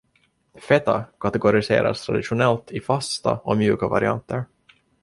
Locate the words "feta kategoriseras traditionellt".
0.55-2.71